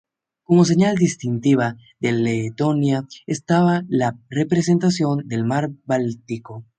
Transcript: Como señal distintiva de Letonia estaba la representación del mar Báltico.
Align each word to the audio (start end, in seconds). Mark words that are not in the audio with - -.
Como 0.47 0.65
señal 0.71 0.95
distintiva 0.97 1.75
de 1.99 2.11
Letonia 2.11 3.05
estaba 3.27 3.83
la 3.87 4.17
representación 4.31 5.27
del 5.27 5.43
mar 5.45 5.69
Báltico. 5.85 6.65